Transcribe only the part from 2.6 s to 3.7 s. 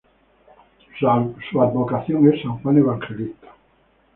Juan Evangelista.